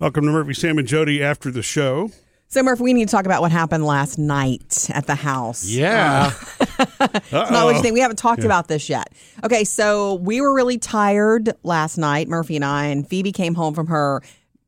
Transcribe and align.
Welcome 0.00 0.24
to 0.24 0.32
Murphy, 0.32 0.54
Sam, 0.54 0.78
and 0.78 0.88
Jody 0.88 1.22
after 1.22 1.50
the 1.50 1.60
show. 1.60 2.10
So, 2.48 2.62
Murph, 2.62 2.80
we 2.80 2.94
need 2.94 3.06
to 3.06 3.12
talk 3.12 3.26
about 3.26 3.42
what 3.42 3.52
happened 3.52 3.84
last 3.84 4.18
night 4.18 4.88
at 4.94 5.06
the 5.06 5.14
house. 5.14 5.66
Yeah. 5.66 6.32
Uh, 6.58 7.08
it's 7.12 7.30
not 7.30 7.66
what 7.66 7.76
you 7.76 7.82
think. 7.82 7.92
We 7.92 8.00
haven't 8.00 8.16
talked 8.16 8.42
about 8.42 8.66
this 8.66 8.88
yet. 8.88 9.12
Okay, 9.44 9.62
so 9.62 10.14
we 10.14 10.40
were 10.40 10.54
really 10.54 10.78
tired 10.78 11.52
last 11.64 11.98
night, 11.98 12.28
Murphy 12.28 12.56
and 12.56 12.64
I, 12.64 12.86
and 12.86 13.06
Phoebe 13.06 13.30
came 13.30 13.54
home 13.54 13.74
from 13.74 13.88
her 13.88 14.22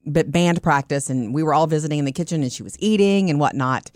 band 0.04 0.62
practice, 0.62 1.08
and 1.08 1.32
we 1.32 1.42
were 1.42 1.54
all 1.54 1.66
visiting 1.66 1.98
in 1.98 2.04
the 2.04 2.12
kitchen, 2.12 2.42
and 2.42 2.52
she 2.52 2.62
was 2.62 2.76
eating 2.78 3.30
and 3.30 3.40
whatnot. 3.40 3.90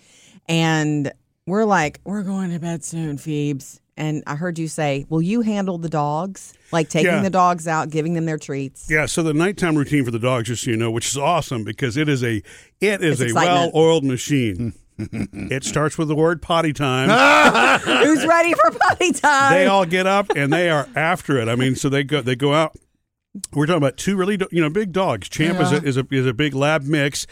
And 0.49 1.13
we're 1.47 1.67
like, 1.67 2.01
we're 2.05 2.23
going 2.23 2.51
to 2.51 2.59
bed 2.59 2.83
soon, 2.83 3.19
Phoebes. 3.19 3.83
And 3.99 4.23
I 4.27 4.35
heard 4.37 4.59
you 4.59 4.69
say, 4.69 5.07
Will 5.09 5.23
you 5.23 5.41
handle 5.41 5.79
the 5.79 5.89
dogs? 5.89 6.53
Like 6.73 6.89
taking 6.91 7.13
Yeah. 7.13 7.23
the 7.23 7.31
dogs 7.31 7.67
out, 7.67 7.91
giving 7.91 8.15
them 8.15 8.27
their 8.27 8.39
treats. 8.39 8.89
Yeah, 8.91 9.07
so 9.07 9.23
the 9.23 9.33
nighttime 9.33 9.77
routine 9.77 10.05
for 10.05 10.11
the 10.11 10.19
dogs, 10.19 10.49
just 10.49 10.65
so 10.65 10.71
you 10.71 10.77
know, 10.77 10.91
which 10.91 11.07
is 11.09 11.17
awesome 11.17 11.65
because 11.65 11.97
it 11.97 12.09
is 12.09 12.23
a 12.23 12.43
it 12.81 13.03
is 13.03 13.21
It's 13.21 13.33
a 13.33 13.35
well-oiled 13.35 14.05
machine. 14.05 14.75
it 14.99 15.63
starts 15.63 15.99
with 15.99 16.09
the 16.09 16.15
word 16.15 16.41
potty 16.41 16.73
time. 16.73 17.09
Who's 17.81 18.27
ready 18.27 18.55
for 18.55 18.71
potty 18.71 19.13
time? 19.13 19.53
they 19.53 19.67
all 19.67 19.85
get 19.87 20.07
up 20.07 20.31
and 20.35 20.53
they 20.53 20.71
are 20.71 20.89
after 20.97 21.39
it. 21.39 21.49
I 21.49 21.55
mean, 21.55 21.75
so 21.77 21.89
they 21.89 22.03
go 22.05 22.21
they 22.23 22.35
go 22.37 22.53
out. 22.55 22.77
We're 23.53 23.67
talking 23.67 23.79
about 23.79 23.97
two 23.97 24.17
really, 24.17 24.39
you 24.51 24.63
know, 24.63 24.71
big 24.71 24.93
dogs. 24.93 25.29
Champ 25.29 25.61
is, 25.61 25.73
a, 25.73 25.83
is 25.83 25.97
a 25.97 26.07
is 26.11 26.27
a 26.27 26.33
big 26.33 26.55
lab 26.55 26.85
mix. 26.85 27.27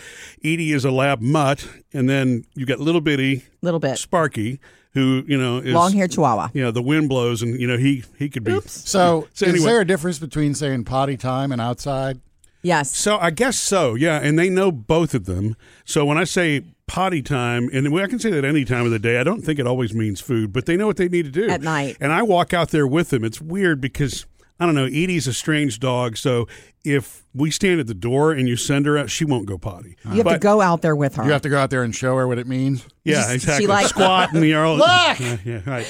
Edie 0.44 0.72
is 0.72 0.84
a 0.84 0.90
lab 0.90 1.20
mutt, 1.20 1.68
and 1.92 2.08
then 2.08 2.44
you 2.54 2.66
got 2.66 2.80
little 2.80 3.00
bitty 3.00 3.44
Little 3.62 3.80
bit. 3.80 3.98
Sparky, 3.98 4.60
who 4.92 5.24
you 5.26 5.36
know 5.38 5.58
is 5.58 5.74
Long 5.74 5.92
haired 5.92 6.12
chihuahua. 6.12 6.48
You 6.52 6.62
know, 6.62 6.70
the 6.70 6.82
wind 6.82 7.08
blows, 7.08 7.42
and 7.42 7.60
you 7.60 7.66
know 7.66 7.76
he 7.76 8.04
he 8.18 8.28
could 8.28 8.44
be. 8.44 8.60
So, 8.66 9.28
So 9.34 9.46
is 9.46 9.64
there 9.64 9.80
a 9.80 9.86
difference 9.86 10.18
between 10.18 10.54
saying 10.54 10.84
potty 10.84 11.16
time 11.16 11.52
and 11.52 11.60
outside? 11.60 12.20
Yes. 12.64 12.96
So 12.96 13.18
I 13.18 13.30
guess 13.30 13.58
so, 13.58 13.94
yeah. 13.94 14.18
And 14.20 14.38
they 14.38 14.48
know 14.48 14.72
both 14.72 15.14
of 15.14 15.26
them. 15.26 15.54
So 15.84 16.06
when 16.06 16.16
I 16.16 16.24
say 16.24 16.62
potty 16.86 17.20
time, 17.20 17.68
and 17.72 17.94
I 17.98 18.06
can 18.06 18.18
say 18.18 18.30
that 18.30 18.44
any 18.44 18.64
time 18.64 18.86
of 18.86 18.90
the 18.90 18.98
day, 18.98 19.18
I 19.18 19.22
don't 19.22 19.42
think 19.42 19.58
it 19.58 19.66
always 19.66 19.94
means 19.94 20.20
food, 20.20 20.52
but 20.52 20.64
they 20.64 20.76
know 20.76 20.86
what 20.86 20.96
they 20.96 21.08
need 21.08 21.26
to 21.26 21.30
do 21.30 21.48
At 21.48 21.60
night. 21.60 21.98
And 22.00 22.10
I 22.10 22.22
walk 22.22 22.54
out 22.54 22.70
there 22.70 22.86
with 22.86 23.10
them. 23.10 23.22
It's 23.22 23.40
weird 23.40 23.82
because 23.82 24.24
I 24.58 24.66
don't 24.66 24.74
know. 24.74 24.86
Edie's 24.86 25.26
a 25.26 25.34
strange 25.34 25.80
dog, 25.80 26.16
so 26.16 26.46
if 26.84 27.24
we 27.34 27.50
stand 27.50 27.80
at 27.80 27.86
the 27.86 27.94
door 27.94 28.30
and 28.32 28.46
you 28.48 28.56
send 28.56 28.86
her 28.86 28.96
out, 28.96 29.10
she 29.10 29.24
won't 29.24 29.46
go 29.46 29.58
potty. 29.58 29.96
You 30.04 30.22
have 30.22 30.28
to 30.28 30.38
go 30.38 30.60
out 30.60 30.82
there 30.82 30.94
with 30.94 31.16
her. 31.16 31.24
You 31.24 31.32
have 31.32 31.42
to 31.42 31.48
go 31.48 31.58
out 31.58 31.70
there 31.70 31.82
and 31.82 31.94
show 31.94 32.16
her 32.16 32.28
what 32.28 32.38
it 32.38 32.46
means. 32.46 32.86
Yeah, 33.02 33.32
exactly. 33.32 33.64
she 33.64 33.66
like- 33.66 33.88
squat 33.88 34.32
and 34.32 34.42
the 34.42 34.54
Look! 34.54 34.78
Look! 34.78 35.20
Yeah, 35.20 35.36
yeah, 35.44 35.60
right. 35.66 35.86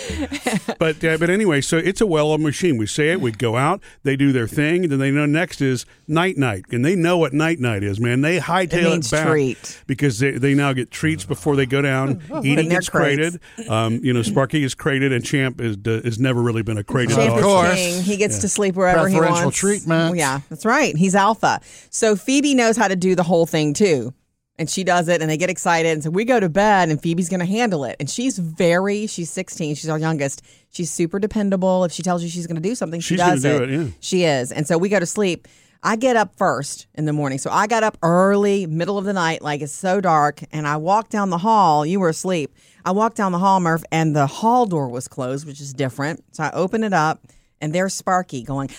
but 0.79 1.05
uh, 1.05 1.17
but 1.19 1.31
anyway, 1.31 1.61
so 1.61 1.77
it's 1.77 2.01
a 2.01 2.07
well-oiled 2.07 2.41
machine. 2.41 2.77
We 2.77 2.87
say 2.87 3.11
it, 3.13 3.21
we 3.21 3.31
go 3.31 3.57
out, 3.57 3.81
they 4.03 4.17
do 4.17 4.33
their 4.33 4.49
thing, 4.49 4.85
and 4.85 4.91
then 4.93 4.99
they 4.99 5.13
know 5.13 5.27
next 5.27 5.61
is 5.61 5.87
night 6.09 6.37
night, 6.39 6.65
and 6.73 6.85
they 6.85 6.97
know 6.97 7.17
what 7.19 7.33
night 7.33 7.61
night 7.61 7.85
is. 7.85 8.01
Man, 8.01 8.23
they 8.23 8.41
hightail 8.41 8.97
It 8.97 9.07
it, 9.07 9.11
back 9.11 9.29
treat. 9.29 9.83
because 9.87 10.19
they, 10.19 10.33
they 10.33 10.55
now 10.55 10.73
get 10.73 10.91
treats 10.91 11.25
before 11.25 11.55
they 11.55 11.67
go 11.67 11.83
down. 11.83 12.21
Edie 12.35 12.51
in 12.51 12.57
their 12.57 12.65
gets 12.81 12.89
crated. 12.89 13.41
Um, 13.69 14.01
you 14.03 14.13
know, 14.13 14.23
Sparky 14.23 14.65
is 14.65 14.75
crated, 14.75 15.13
and 15.13 15.25
Champ 15.25 15.61
is 15.61 15.77
has 15.85 16.19
never 16.19 16.43
really 16.43 16.63
been 16.63 16.79
a 16.79 16.85
crated 16.85 17.15
Champ 17.15 17.29
dog. 17.29 17.39
is 17.39 17.45
course. 17.45 17.75
king. 17.75 18.03
He 18.03 18.17
gets 18.17 18.39
to 18.41 18.49
sleep 18.49 18.75
wherever 18.75 19.07
he 19.09 19.15
wants. 19.15 19.29
Preferential 19.29 19.45
wants. 19.45 19.59
treatment. 19.59 20.17
Yeah, 20.17 20.41
that's 20.49 20.65
right. 20.65 20.84
He's 20.93 21.15
alpha. 21.15 21.61
So 21.91 22.17
Phoebe 22.17 22.55
knows 22.55 22.77
how 22.77 22.89
to 22.89 22.97
do 22.97 23.15
the 23.15 23.23
whole 23.23 23.47
thing 23.47 23.75
too. 23.75 24.13
And 24.57 24.71
she 24.71 24.85
does 24.85 25.09
it 25.09 25.21
and 25.21 25.29
they 25.29 25.37
get 25.37 25.51
excited. 25.51 25.89
And 25.95 26.05
so 26.05 26.11
we 26.11 26.25
go 26.25 26.39
to 26.39 26.49
bed 26.49 26.89
and 26.89 27.03
Phoebe's 27.03 27.29
going 27.29 27.41
to 27.41 27.47
handle 27.47 27.85
it. 27.85 27.97
And 27.99 28.09
she's 28.09 28.39
very, 28.39 29.09
she's 29.09 29.29
16. 29.31 29.75
She's 29.75 29.89
our 29.91 29.99
youngest. 29.99 30.43
She's 30.71 30.91
super 30.93 31.19
dependable. 31.19 31.83
If 31.85 31.91
she 31.91 32.05
tells 32.05 32.23
you 32.23 32.29
she's 32.29 32.47
going 32.47 32.63
to 32.63 32.69
do 32.69 32.77
something, 32.77 33.01
she 33.01 33.15
She's 33.15 33.19
does 33.19 33.43
do 33.43 33.63
it. 33.65 33.71
it, 33.71 33.81
yeah. 33.81 33.87
She 33.99 34.23
is. 34.25 34.53
And 34.53 34.65
so 34.67 34.79
we 34.79 34.89
go 34.89 35.01
to 35.01 35.07
sleep. 35.07 35.49
I 35.83 35.97
get 35.97 36.15
up 36.17 36.37
first 36.37 36.87
in 36.95 37.05
the 37.05 37.13
morning. 37.13 37.39
So 37.39 37.51
I 37.51 37.67
got 37.67 37.83
up 37.83 37.99
early, 38.03 38.65
middle 38.67 38.97
of 38.97 39.05
the 39.05 39.13
night, 39.13 39.43
like 39.43 39.61
it's 39.61 39.73
so 39.73 40.01
dark. 40.01 40.41
And 40.53 40.69
I 40.69 40.77
walked 40.77 41.11
down 41.11 41.31
the 41.31 41.39
hall. 41.39 41.85
You 41.85 41.99
were 41.99 42.09
asleep. 42.09 42.55
I 42.85 42.93
walked 42.93 43.17
down 43.17 43.33
the 43.33 43.39
hall, 43.41 43.59
Murph, 43.61 43.83
and 43.91 44.15
the 44.15 44.27
hall 44.27 44.67
door 44.67 44.89
was 44.89 45.09
closed, 45.09 45.47
which 45.49 45.61
is 45.61 45.75
different. 45.75 46.25
So 46.33 46.45
I 46.45 46.53
open 46.53 46.85
it 46.85 46.93
up 46.93 47.27
and 47.61 47.73
there's 47.75 47.93
Sparky 47.93 48.43
going, 48.45 48.71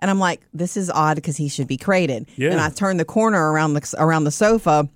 and 0.00 0.10
I'm 0.10 0.18
like, 0.18 0.40
this 0.52 0.76
is 0.76 0.90
odd 0.90 1.16
because 1.16 1.36
he 1.36 1.48
should 1.48 1.66
be 1.66 1.76
crated. 1.76 2.28
Yeah. 2.36 2.50
And 2.50 2.60
I 2.60 2.70
turn 2.70 2.96
the 2.96 3.04
corner 3.04 3.52
around 3.52 3.74
the 3.74 3.94
around 3.98 4.24
the 4.24 4.30
sofa 4.30 4.88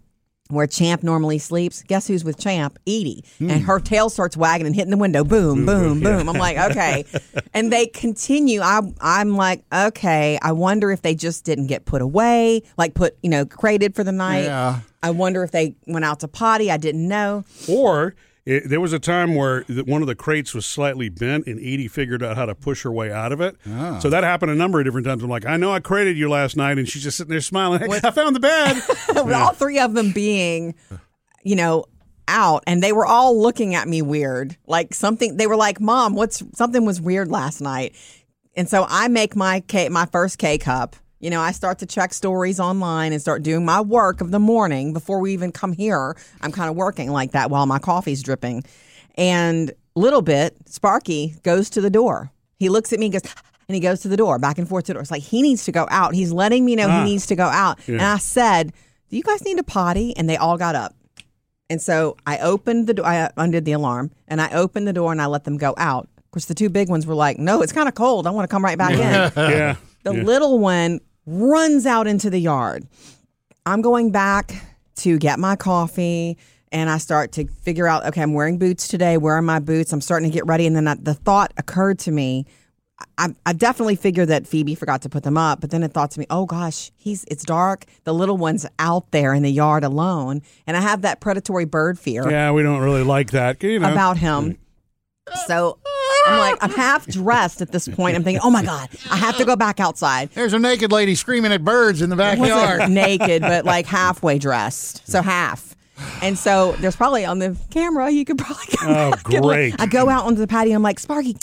where 0.51 0.67
Champ 0.67 1.03
normally 1.03 1.39
sleeps. 1.39 1.83
Guess 1.85 2.09
who's 2.09 2.25
with 2.25 2.39
Champ? 2.39 2.79
Edie. 2.87 3.25
Hmm. 3.39 3.51
And 3.51 3.63
her 3.63 3.79
tail 3.79 4.11
starts 4.11 4.37
wagging 4.37 4.67
and 4.67 4.75
hitting 4.75 4.91
the 4.91 4.97
window. 4.97 5.25
Boom, 5.25 5.65
boom, 5.65 6.01
boom. 6.01 6.29
I'm 6.29 6.37
like, 6.37 6.59
okay. 6.71 7.05
and 7.55 7.73
they 7.73 7.87
continue. 7.87 8.61
I 8.61 8.81
I'm 9.01 9.37
like, 9.37 9.65
okay. 9.73 10.39
I 10.43 10.53
wonder 10.53 10.91
if 10.91 11.03
they 11.03 11.15
just 11.15 11.45
didn't 11.45 11.69
get 11.69 11.85
put 11.85 12.03
away, 12.03 12.63
like 12.77 12.95
put, 12.95 13.17
you 13.23 13.31
know, 13.31 13.47
crated 13.47 13.95
for 13.95 14.05
the 14.05 14.13
night. 14.13 14.45
Yeah. 14.45 14.81
I 15.03 15.11
wonder 15.11 15.43
if 15.43 15.51
they 15.51 15.77
went 15.87 16.05
out 16.05 16.21
to 16.21 16.29
potty. 16.29 16.71
I 16.71 16.77
didn't 16.77 17.09
know. 17.09 17.45
Or 17.69 18.15
it, 18.51 18.69
there 18.69 18.81
was 18.81 18.93
a 18.93 18.99
time 18.99 19.37
where 19.37 19.63
the, 19.69 19.85
one 19.85 20.03
of 20.03 20.09
the 20.09 20.17
crates 20.17 20.53
was 20.53 20.67
slightly 20.67 21.09
bent, 21.09 21.47
and 21.47 21.61
Edie 21.61 21.87
figured 21.87 22.21
out 22.21 22.37
how 22.37 22.47
to 22.47 22.55
push 22.57 22.83
her 22.83 22.91
way 22.91 23.13
out 23.13 23.31
of 23.31 23.41
it. 23.41 23.57
So 23.65 23.71
ah. 23.73 24.01
that 24.01 24.25
happened 24.25 24.51
a 24.51 24.57
number 24.57 24.81
of 24.81 24.85
different 24.85 25.07
times. 25.07 25.23
I'm 25.23 25.31
like, 25.31 25.47
I 25.47 25.57
know 25.57 25.73
I 25.73 25.79
crated 25.79 26.19
you 26.19 26.29
last 26.29 26.57
night, 26.57 26.77
and 26.77 26.89
she's 26.89 27.05
just 27.05 27.17
sitting 27.17 27.31
there 27.31 27.41
smiling. 27.41 27.81
Hey, 27.91 28.01
I 28.03 28.11
found 28.11 28.35
the 28.35 28.41
bed. 28.41 28.83
With 29.09 29.33
all 29.33 29.53
three 29.53 29.79
of 29.79 29.95
them 29.95 30.13
being, 30.13 30.75
you 31.43 31.57
know, 31.57 31.85
out 32.29 32.63
and 32.67 32.83
they 32.83 32.93
were 32.93 33.07
all 33.07 33.41
looking 33.41 33.75
at 33.75 33.89
me 33.89 34.03
weird. 34.03 34.57
Like 34.67 34.95
something 34.95 35.37
they 35.37 35.47
were 35.47 35.57
like, 35.57 35.81
"Mom, 35.81 36.15
what's 36.15 36.43
something 36.55 36.85
was 36.85 37.01
weird 37.01 37.29
last 37.29 37.61
night." 37.61 37.95
And 38.55 38.69
so 38.69 38.87
I 38.89 39.09
make 39.09 39.35
my 39.35 39.61
K 39.61 39.89
my 39.89 40.07
first 40.07 40.39
K 40.39 40.59
cup. 40.59 40.97
You 41.21 41.29
know, 41.31 41.41
I 41.41 41.53
start 41.53 41.79
to 41.81 41.87
check 41.87 42.15
stories 42.15 42.59
online 42.59 43.13
and 43.13 43.21
start 43.21 43.43
doing 43.43 43.65
my 43.65 43.81
work 43.83 44.21
of 44.23 44.31
the 44.31 44.39
morning 44.39 44.93
before 44.95 45.21
we 45.21 45.33
even 45.35 45.53
come 45.53 45.73
here. 45.75 46.17
I'm 46.41 46.51
kind 46.51 46.71
of 46.71 46.77
working 46.77 47.11
like 47.11 47.33
that 47.33 47.51
while 47.51 47.67
my 47.67 47.79
coffee's 47.79 48.23
dripping. 48.23 48.65
And 49.17 49.71
little 49.95 50.23
bit, 50.23 50.57
Sparky 50.67 51.35
goes 51.43 51.69
to 51.71 51.83
the 51.83 51.91
door. 51.91 52.31
He 52.59 52.71
looks 52.71 52.93
at 52.95 52.99
me 52.99 53.07
and 53.07 53.13
goes, 53.13 53.23
and 53.69 53.75
he 53.75 53.81
goes 53.81 54.01
to 54.01 54.09
the 54.09 54.17
door, 54.17 54.39
back 54.39 54.57
and 54.57 54.67
forth 54.67 54.85
to 54.85 54.89
the 54.89 54.95
door. 54.95 55.03
It's 55.03 55.11
like 55.11 55.23
he 55.23 55.43
needs 55.43 55.65
to 55.67 55.73
go 55.73 55.87
out. 55.91 56.15
He's 56.15 56.33
letting 56.33 56.65
me 56.65 56.75
know 56.75 56.89
Ah. 56.89 57.05
he 57.05 57.11
needs 57.11 57.27
to 57.27 57.37
go 57.37 57.45
out. 57.45 57.79
And 57.87 58.01
I 58.01 58.17
said, 58.17 58.73
Do 59.11 59.17
you 59.19 59.23
guys 59.23 59.45
need 59.45 59.59
a 59.59 59.63
potty? 59.63 60.17
And 60.17 60.29
they 60.29 60.39
all 60.39 60.57
got 60.57 60.75
up. 60.75 60.95
And 61.69 61.83
so 61.83 62.17
I 62.27 62.39
opened 62.39 62.87
the 62.87 62.95
door, 62.95 63.07
I 63.07 63.31
undid 63.37 63.65
the 63.67 63.73
alarm, 63.73 64.11
and 64.27 64.41
I 64.41 64.51
opened 64.53 64.89
the 64.89 64.93
door 64.95 65.13
and 65.13 65.21
I 65.21 65.27
let 65.27 65.45
them 65.45 65.59
go 65.59 65.75
out. 65.77 66.09
Of 66.17 66.31
course, 66.33 66.47
the 66.47 66.55
two 66.55 66.71
big 66.71 66.89
ones 66.89 67.07
were 67.07 67.15
like, 67.15 67.39
No, 67.39 67.61
it's 67.61 67.73
kind 67.73 67.89
of 67.89 67.95
cold. 67.95 68.27
I 68.27 68.31
want 68.31 68.49
to 68.49 68.53
come 68.53 68.65
right 68.65 68.79
back 68.79 68.93
in. 68.93 68.99
yeah. 69.51 69.77
The 70.03 70.15
yeah. 70.15 70.23
little 70.23 70.59
one 70.59 71.01
runs 71.31 71.87
out 71.87 72.07
into 72.07 72.29
the 72.31 72.39
yard. 72.39 72.87
I'm 73.65 73.83
going 73.83 74.11
back 74.11 74.53
to 74.97 75.19
get 75.19 75.39
my 75.39 75.57
coffee 75.57 76.37
and 76.73 76.91
I 76.91 76.99
start 76.99 77.33
to 77.33 77.47
figure 77.47 77.87
out 77.87 78.05
okay, 78.07 78.23
I'm 78.23 78.35
wearing 78.35 78.59
boots 78.59 78.89
today. 78.89 79.17
Where 79.17 79.35
are 79.35 79.43
my 79.43 79.61
boots? 79.61 79.93
I'm 79.93 80.01
starting 80.01 80.31
to 80.31 80.35
get 80.35 80.47
ready. 80.47 80.67
And 80.67 80.75
then 80.75 80.89
I, 80.89 80.95
the 80.95 81.15
thought 81.15 81.53
occurred 81.57 81.99
to 82.01 82.11
me. 82.11 82.47
I, 83.17 83.35
I 83.47 83.55
definitely 83.55 83.97
figured 83.97 84.29
that 84.29 84.47
Phoebe 84.47 84.75
forgot 84.75 85.03
to 85.03 85.09
put 85.09 85.23
them 85.23 85.39
up, 85.39 85.63
but 85.63 85.71
then 85.71 85.83
it 85.83 85.93
thought 85.93 86.11
to 86.13 86.21
me, 86.21 86.27
oh 86.29 86.45
gosh, 86.45 86.91
he's 86.97 87.25
it's 87.25 87.45
dark. 87.45 87.87
The 88.05 88.13
little 88.13 88.37
one's 88.37 88.67
out 88.79 89.11
there 89.11 89.33
in 89.33 89.43
the 89.43 89.51
yard 89.51 89.85
alone, 89.85 90.43
and 90.67 90.77
I 90.77 90.81
have 90.81 91.03
that 91.03 91.21
predatory 91.21 91.65
bird 91.65 91.99
fear 91.99 92.29
Yeah, 92.31 92.53
we 92.53 92.63
don't 92.63 92.83
really 92.83 93.03
like 93.03 93.31
that. 93.31 93.63
You 93.63 93.79
know. 93.79 93.91
about 93.91 94.19
him. 94.19 94.59
Mm. 95.31 95.37
So 95.47 95.79
I'm 96.31 96.39
like, 96.39 96.59
I'm 96.63 96.71
half 96.71 97.07
dressed 97.07 97.61
at 97.63 97.73
this 97.73 97.89
point. 97.89 98.17
I'm 98.17 98.23
thinking, 98.25 98.41
oh 98.45 98.51
my 98.51 98.65
God, 98.65 98.89
I 99.11 99.17
have 99.17 99.37
to 99.39 99.45
go 99.45 99.57
back 99.57 99.81
outside. 99.81 100.31
There's 100.31 100.53
a 100.53 100.59
naked 100.59 100.93
lady 100.93 101.15
screaming 101.15 101.53
at 101.53 101.65
birds 101.65 102.03
in 102.03 102.11
the 102.11 102.17
I 102.17 102.37
wasn't 102.37 102.49
backyard. 102.61 102.91
naked, 102.91 103.43
but 103.43 103.65
like 103.65 103.87
halfway 103.87 104.39
dressed. 104.39 105.07
So 105.09 105.23
half. 105.23 105.75
And 106.23 106.39
so 106.39 106.73
there's 106.81 106.97
probably 106.97 107.25
on 107.27 107.41
the 107.41 107.57
camera, 107.71 108.11
you 108.11 108.25
could 108.25 108.39
probably 108.39 108.65
come 108.77 108.91
Oh, 108.91 109.11
back 109.11 109.33
and, 109.33 109.45
like, 109.45 109.57
great. 109.57 109.75
I 109.81 109.87
go 109.87 110.09
out 110.09 110.25
onto 110.25 110.41
the 110.41 110.47
patio. 110.47 110.75
I'm 110.75 110.83
like, 110.83 110.99
Sparky, 110.99 111.37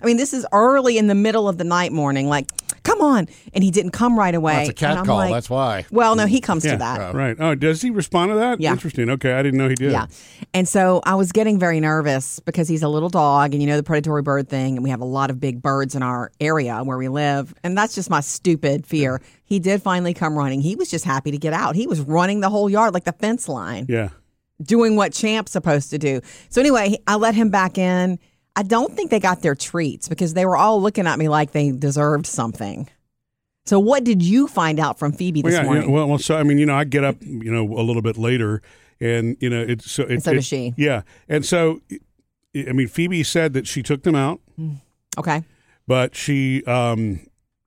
I 0.00 0.06
mean, 0.06 0.16
this 0.18 0.32
is 0.32 0.46
early 0.52 0.98
in 0.98 1.08
the 1.08 1.14
middle 1.16 1.48
of 1.48 1.58
the 1.58 1.64
night 1.64 1.90
morning. 1.90 2.28
Like, 2.28 2.48
come 2.84 3.00
on. 3.00 3.26
And 3.52 3.64
he 3.64 3.70
didn't 3.72 3.90
come 3.90 4.16
right 4.18 4.34
away. 4.34 4.54
That's 4.54 4.68
a 4.68 4.72
cat 4.74 4.90
And 4.92 5.00
I'm 5.00 5.06
call. 5.06 5.16
like- 5.16 5.32
That's 5.32 5.50
why. 5.50 5.84
Well, 5.90 6.14
no, 6.14 6.26
he 6.26 6.40
comes 6.40 6.64
yeah, 6.64 6.72
to 6.72 6.76
that. 6.78 7.14
Right. 7.14 7.36
Oh, 7.40 7.54
does 7.56 7.82
he 7.82 7.90
respond 7.90 8.30
to 8.30 8.36
that? 8.36 8.60
Yeah. 8.60 8.70
Interesting. 8.72 9.10
Okay, 9.10 9.32
I 9.32 9.42
didn't 9.42 9.58
know 9.58 9.68
he 9.68 9.74
did. 9.74 9.90
Yeah. 9.90 10.06
And 10.52 10.68
so 10.68 11.00
I 11.04 11.16
was 11.16 11.32
getting 11.32 11.58
very 11.58 11.80
nervous 11.80 12.38
because 12.40 12.68
he's 12.68 12.82
a 12.82 12.88
little 12.88 13.08
dog 13.08 13.52
and 13.52 13.62
you 13.62 13.66
know 13.68 13.76
the 13.76 13.82
predatory 13.82 14.22
bird 14.22 14.48
thing. 14.48 14.76
And 14.76 14.84
we 14.84 14.90
have 14.90 15.00
a 15.00 15.04
lot 15.06 15.30
of 15.30 15.40
big 15.40 15.60
birds 15.60 15.94
in 15.94 16.02
our 16.02 16.30
area 16.40 16.78
where 16.84 16.96
we 16.98 17.08
live. 17.08 17.52
And 17.64 17.76
that's 17.76 17.94
just 17.94 18.08
my 18.10 18.20
stupid 18.20 18.86
fear. 18.86 19.20
He 19.44 19.58
did 19.58 19.82
finally 19.82 20.14
come 20.14 20.36
running. 20.38 20.60
He 20.60 20.76
was 20.76 20.90
just 20.90 21.04
happy 21.04 21.30
to 21.30 21.38
get 21.38 21.52
out. 21.52 21.74
He 21.76 21.86
was 21.86 22.00
running 22.00 22.40
the 22.40 22.50
whole 22.50 22.70
yard 22.70 22.94
like 22.94 23.04
the 23.04 23.12
fence 23.12 23.48
line, 23.48 23.86
Yeah. 23.88 24.10
doing 24.62 24.96
what 24.96 25.12
Champ's 25.12 25.52
supposed 25.52 25.90
to 25.90 25.98
do. 25.98 26.20
So 26.50 26.60
anyway, 26.60 26.96
I 27.06 27.16
let 27.16 27.34
him 27.34 27.50
back 27.50 27.76
in. 27.78 28.18
I 28.56 28.62
don't 28.62 28.94
think 28.94 29.10
they 29.10 29.20
got 29.20 29.42
their 29.42 29.54
treats 29.54 30.08
because 30.08 30.34
they 30.34 30.46
were 30.46 30.56
all 30.56 30.80
looking 30.80 31.06
at 31.06 31.18
me 31.18 31.28
like 31.28 31.52
they 31.52 31.70
deserved 31.72 32.26
something. 32.26 32.88
So 33.66 33.78
what 33.78 34.04
did 34.04 34.22
you 34.22 34.46
find 34.46 34.78
out 34.78 34.98
from 34.98 35.12
Phoebe 35.12 35.42
this 35.42 35.54
yeah, 35.54 35.60
yeah, 35.60 35.64
morning? 35.64 35.90
well, 35.90 36.06
well, 36.06 36.18
so 36.18 36.36
I 36.36 36.42
mean, 36.42 36.58
you 36.58 36.66
know, 36.66 36.76
I 36.76 36.84
get 36.84 37.02
up, 37.02 37.16
you 37.20 37.50
know, 37.50 37.62
a 37.62 37.82
little 37.82 38.02
bit 38.02 38.16
later, 38.18 38.60
and 39.00 39.36
you 39.40 39.48
know, 39.48 39.60
it's 39.60 39.90
so. 39.90 40.02
It, 40.04 40.22
so 40.22 40.32
it- 40.32 40.34
does 40.34 40.46
she. 40.46 40.74
Yeah, 40.76 41.02
and 41.28 41.44
so, 41.44 41.80
I 42.54 42.72
mean, 42.72 42.88
Phoebe 42.88 43.22
said 43.22 43.54
that 43.54 43.66
she 43.66 43.82
took 43.82 44.02
them 44.02 44.14
out, 44.14 44.40
okay. 45.18 45.42
but 45.86 46.14
she, 46.14 46.62
um, 46.64 47.20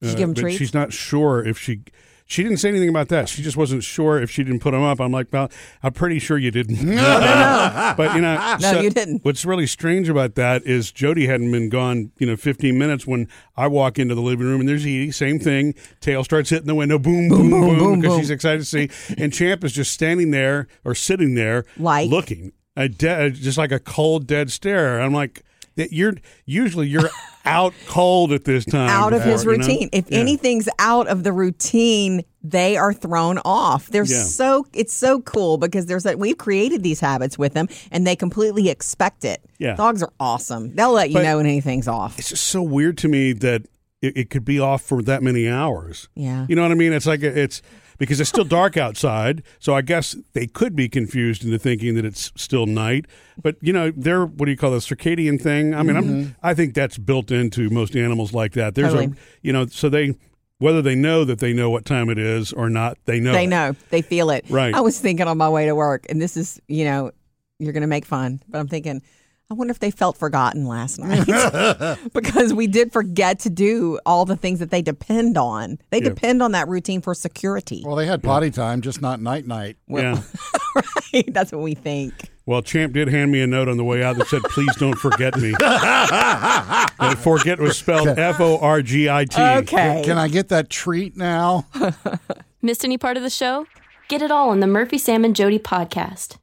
she 0.04 0.12
give 0.12 0.20
'em 0.22 0.34
but 0.34 0.42
treats? 0.42 0.58
she's 0.60 0.74
not 0.74 0.94
sure 0.94 1.44
if 1.44 1.58
she. 1.58 1.82
She 2.30 2.44
didn't 2.44 2.58
say 2.58 2.68
anything 2.68 2.90
about 2.90 3.08
that. 3.08 3.30
She 3.30 3.42
just 3.42 3.56
wasn't 3.56 3.84
sure 3.86 4.22
if 4.22 4.30
she 4.30 4.44
didn't 4.44 4.60
put 4.60 4.72
them 4.72 4.84
up. 4.84 5.00
I'm 5.00 5.14
like, 5.14 5.28
well, 5.32 5.50
I'm 5.82 5.94
pretty 5.94 6.20
sure 6.20 6.38
you 6.38 6.52
didn't. 6.52 6.76
but 6.86 8.16
you 8.16 8.22
know, 8.22 8.58
No, 8.62 8.82
you 8.82 8.90
didn't. 8.90 9.24
What's 9.24 9.46
really 9.46 9.66
strange 9.66 10.10
about 10.10 10.36
that 10.36 10.66
is 10.66 10.92
Jody 10.92 11.26
hadn't 11.28 11.52
been 11.52 11.70
gone, 11.70 12.12
you 12.20 12.28
know, 12.28 12.36
15 12.36 12.78
minutes 12.78 13.08
when 13.08 13.30
I 13.56 13.68
walk 13.68 13.98
into 13.98 14.14
the 14.14 14.22
living 14.22 14.46
room 14.46 14.60
and 14.60 14.68
there's 14.70 14.84
Edie, 14.84 15.12
same 15.12 15.40
thing. 15.40 15.74
Tail 16.02 16.24
starts 16.26 16.50
hitting 16.50 16.68
the 16.68 16.76
window, 16.76 17.00
boom, 17.00 17.30
boom, 17.30 17.50
boom, 17.50 17.78
boom, 17.80 18.00
because 18.02 18.16
boom. 18.16 18.22
she's 18.22 18.30
excited 18.30 18.60
to 18.60 18.66
see. 18.66 18.90
And 19.18 19.32
Champ 19.34 19.64
is 19.64 19.72
just 19.72 19.92
standing 19.94 20.32
there 20.32 20.68
or 20.84 20.94
sitting 20.96 21.36
there, 21.36 21.64
Like? 21.78 22.10
looking, 22.10 22.52
a 22.76 22.90
de- 22.90 23.32
just 23.32 23.58
like 23.58 23.72
a 23.72 23.80
cold, 23.80 24.28
dead 24.28 24.52
stare. 24.52 25.00
I'm 25.02 25.14
like, 25.14 25.44
that 25.78 25.94
you're 25.94 26.14
usually 26.46 26.88
you're 26.88 27.10
out 27.46 27.74
cold 27.88 28.34
at 28.34 28.44
this 28.44 28.66
time. 28.66 28.90
out 28.90 29.14
of 29.14 29.24
his 29.24 29.46
before, 29.46 29.54
you 29.54 29.60
know? 29.60 29.68
routine. 29.68 29.90
If 29.94 30.12
Yeah. 30.12 30.20
anything's 30.20 30.68
out 30.80 31.08
of 31.08 31.24
the 31.24 31.32
routine, 31.32 32.24
they 32.44 32.76
are 32.76 32.92
thrown 32.94 33.40
off. 33.46 33.88
They're 33.88 34.04
Yeah. 34.04 34.24
so 34.24 34.66
it's 34.74 34.94
so 34.94 35.22
cool 35.22 35.58
because 35.58 35.86
there's 35.86 36.04
that 36.04 36.20
we've 36.20 36.38
created 36.38 36.84
these 36.84 37.00
habits 37.00 37.38
with 37.38 37.54
them 37.54 37.68
and 37.90 38.06
they 38.06 38.16
completely 38.18 38.70
expect 38.70 39.24
it. 39.24 39.42
Yeah. 39.60 39.76
Dogs 39.76 40.04
are 40.04 40.12
awesome. 40.20 40.76
They'll 40.76 40.92
let 40.92 41.10
you 41.10 41.16
But- 41.16 41.24
know 41.24 41.38
when 41.38 41.46
anything's 41.46 41.88
off. 41.88 42.20
it's 42.20 42.30
just 42.30 42.44
so 42.46 42.62
weird 42.62 42.98
to 43.00 43.08
me 43.08 43.32
that 43.34 43.64
it, 44.02 44.16
it 44.18 44.30
could 44.30 44.46
be 44.46 44.60
off 44.60 44.82
for 44.84 45.02
that 45.04 45.24
many 45.24 45.48
hours. 45.48 46.08
Yeah. 46.16 46.46
You 46.50 46.56
know 46.56 46.62
what 46.64 46.72
I 46.72 46.76
mean? 46.76 46.94
It's 46.94 47.08
like 47.08 47.24
it's 47.24 47.62
because 47.98 48.20
it's 48.20 48.30
still 48.30 48.44
dark 48.44 48.78
outside, 48.78 49.44
so 49.60 49.74
I 49.74 49.82
guess 49.82 50.16
they 50.34 50.48
could 50.48 50.76
be 50.76 50.90
confused 50.90 51.44
into 51.44 51.58
thinking 51.58 51.96
that 51.96 52.06
it's 52.06 52.32
still 52.36 52.66
night. 52.66 53.06
But 53.42 53.56
you 53.62 53.74
know, 53.74 53.92
they're 53.96 54.26
what 54.26 54.46
do 54.46 54.52
you 54.52 54.58
call 54.58 54.72
the 54.72 54.78
circadian 54.78 55.42
thing? 55.42 55.74
I 55.74 55.84
mean, 55.84 55.96
I'm, 55.96 56.06
mm-hmm. 56.06 56.32
I 56.44 56.54
think 56.54 56.74
that's 56.74 56.98
built 56.98 57.32
into 57.32 57.70
most 57.70 57.96
animals 57.96 58.34
like 58.34 58.54
that. 58.54 58.76
There's 58.76 58.94
a 58.94 59.12
you 59.42 59.54
know, 59.54 59.66
so 59.68 59.90
they 59.90 60.16
whether 60.60 60.82
they 60.82 60.96
know 60.96 61.24
that 61.24 61.40
they 61.40 61.54
know 61.54 61.70
what 61.70 61.86
time 61.86 62.10
it 62.10 62.18
is 62.18 62.52
or 62.52 62.70
not, 62.70 62.98
they 63.06 63.20
know. 63.20 63.34
They 63.34 63.44
it. 63.44 63.48
know. 63.48 63.76
They 63.90 64.02
feel 64.02 64.30
it. 64.30 64.46
Right. 64.50 64.74
I 64.74 64.82
was 64.82 65.00
thinking 65.00 65.28
on 65.28 65.38
my 65.38 65.50
way 65.50 65.66
to 65.66 65.76
work, 65.76 66.06
and 66.10 66.22
this 66.22 66.36
is, 66.36 66.60
you 66.68 66.86
know, 66.86 67.12
you're 67.60 67.74
going 67.74 67.82
to 67.82 67.88
make 67.88 68.06
fun, 68.06 68.42
but 68.48 68.60
I'm 68.60 68.68
thinking, 68.68 69.02
I 69.50 69.54
wonder 69.54 69.72
if 69.72 69.80
they 69.80 69.92
felt 69.92 70.18
forgotten 70.18 70.66
last 70.66 71.00
night 71.00 71.26
because 72.14 72.54
we 72.54 72.68
did 72.68 72.92
forget 72.92 73.40
to 73.40 73.50
do 73.50 73.98
all 74.06 74.26
the 74.26 74.36
things 74.36 74.60
that 74.60 74.72
they 74.72 74.82
depend 74.82 75.38
on. 75.38 75.80
They 75.90 76.00
Yeah. 76.00 76.10
depend 76.10 76.44
on 76.44 76.52
that 76.52 76.68
routine 76.68 77.00
for 77.02 77.14
security. 77.14 77.82
Well, 77.86 77.96
they 77.96 78.08
had 78.08 78.22
potty 78.22 78.52
time, 78.52 78.82
just 78.82 79.02
not 79.02 79.22
night 79.22 79.48
night. 79.48 79.78
Yeah. 79.88 80.22
right? 80.76 81.34
That's 81.34 81.54
what 81.54 81.62
we 81.62 81.76
think. 81.76 82.14
Well, 82.46 82.62
Champ 82.62 82.92
did 82.94 83.08
hand 83.08 83.32
me 83.32 83.42
a 83.42 83.48
note 83.48 83.70
on 83.70 83.78
the 83.78 83.84
way 83.86 84.04
out 84.04 84.18
that 84.18 84.28
said, 84.28 84.42
"Please 84.44 84.74
don't 84.78 84.96
forget 84.98 85.36
me." 85.38 85.54
and 85.62 87.18
forget 87.20 87.60
was 87.60 87.78
spelled 87.78 88.08
F 88.08 88.40
O 88.40 88.58
R 88.60 88.82
G 88.82 89.10
I 89.10 89.26
T. 89.26 89.42
Okay. 89.42 90.02
Can 90.06 90.18
I 90.18 90.28
get 90.30 90.48
that 90.50 90.70
treat 90.70 91.16
now? 91.18 91.66
Missed 92.62 92.86
any 92.86 92.98
part 92.98 93.18
of 93.18 93.24
the 93.24 93.30
show? 93.30 93.66
Get 94.08 94.22
it 94.22 94.32
all 94.32 94.50
on 94.50 94.62
the 94.62 94.68
Murphy, 94.68 94.98
Sam, 94.98 95.26
and 95.26 95.36
Jody 95.36 95.60
podcast. 95.60 96.38